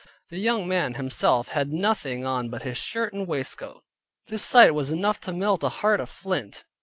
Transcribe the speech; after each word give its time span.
The 0.29 0.39
young 0.39 0.67
man 0.67 0.95
himself 0.95 1.49
had 1.49 1.71
nothing 1.71 2.25
on 2.25 2.49
but 2.49 2.63
his 2.63 2.75
shirt 2.79 3.13
and 3.13 3.27
waistcoat. 3.27 3.83
This 4.29 4.43
sight 4.43 4.73
was 4.73 4.91
enough 4.91 5.21
to 5.21 5.31
melt 5.31 5.61
a 5.63 5.69
heart 5.69 5.99
of 5.99 6.09
flint. 6.09 6.63